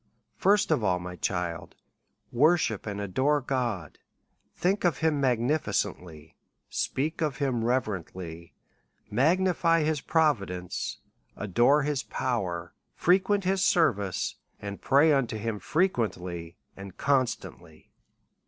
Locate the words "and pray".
14.59-15.13